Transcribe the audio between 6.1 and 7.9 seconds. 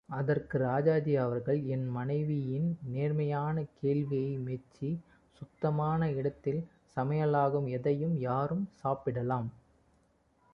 இடத்தில் சமையலாகும்